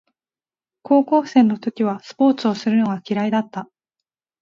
[0.81, 3.69] 高校生の時はスポーツをするのが嫌いだった